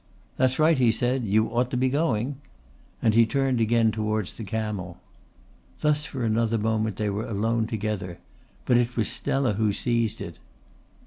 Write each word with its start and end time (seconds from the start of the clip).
"That's 0.35 0.57
right," 0.57 0.79
he 0.79 0.91
said. 0.91 1.25
"You 1.25 1.49
ought 1.49 1.69
to 1.69 1.77
be 1.77 1.87
going;" 1.87 2.37
and 3.03 3.13
he 3.13 3.27
turned 3.27 3.61
again 3.61 3.91
towards 3.91 4.33
the 4.35 4.43
camel. 4.43 4.97
Thus 5.81 6.07
for 6.07 6.23
another 6.23 6.57
moment 6.57 6.95
they 6.95 7.11
were 7.11 7.27
alone 7.27 7.67
together, 7.67 8.17
but 8.65 8.77
it 8.77 8.97
was 8.97 9.09
Stella 9.09 9.53
who 9.53 9.71
seized 9.71 10.19
it. 10.19 10.39